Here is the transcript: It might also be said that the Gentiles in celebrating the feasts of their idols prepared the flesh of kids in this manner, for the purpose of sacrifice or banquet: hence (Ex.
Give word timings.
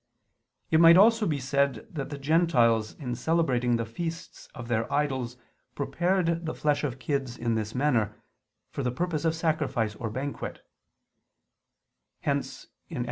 It 0.71 0.79
might 0.79 0.97
also 0.97 1.27
be 1.27 1.39
said 1.39 1.85
that 1.91 2.09
the 2.09 2.17
Gentiles 2.17 2.95
in 2.95 3.13
celebrating 3.13 3.75
the 3.75 3.85
feasts 3.85 4.47
of 4.55 4.67
their 4.67 4.91
idols 4.91 5.37
prepared 5.75 6.43
the 6.47 6.55
flesh 6.55 6.83
of 6.83 6.97
kids 6.97 7.37
in 7.37 7.53
this 7.53 7.75
manner, 7.75 8.15
for 8.71 8.81
the 8.81 8.89
purpose 8.89 9.25
of 9.25 9.35
sacrifice 9.35 9.93
or 9.95 10.09
banquet: 10.09 10.67
hence 12.21 12.65
(Ex. 12.89 12.99